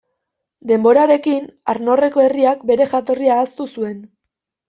Denborarekin, 0.69 1.43
Arnorreko 1.73 2.23
herriak, 2.25 2.65
bere 2.71 2.89
jatorria 2.95 3.35
ahaztu 3.37 3.67
zuen. 3.77 4.01